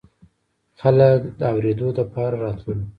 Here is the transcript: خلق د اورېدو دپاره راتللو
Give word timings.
خلق 0.79 1.21
د 1.39 1.41
اورېدو 1.53 1.87
دپاره 1.97 2.35
راتللو 2.43 2.85